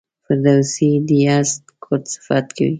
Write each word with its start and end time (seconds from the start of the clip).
فردوسي 0.25 0.89
د 1.07 1.09
یزدګُرد 1.25 2.03
صفت 2.13 2.45
کوي. 2.57 2.69